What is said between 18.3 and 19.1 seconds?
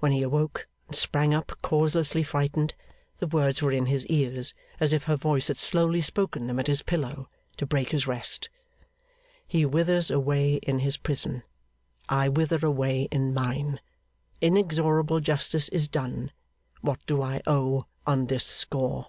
score!